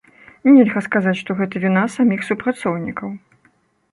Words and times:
Нельга 0.53 0.81
сказаць, 0.85 1.19
што 1.19 1.35
гэта 1.41 1.61
віна 1.67 1.83
саміх 1.97 2.25
супрацоўнікаў. 2.31 3.09